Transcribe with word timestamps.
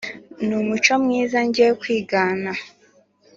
n’umuco 0.47 0.93
mwiza 1.03 1.37
njye 1.47 1.65
nkwigana 1.77 2.51